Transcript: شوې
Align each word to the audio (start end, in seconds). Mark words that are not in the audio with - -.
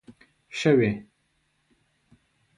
شوې 0.59 0.91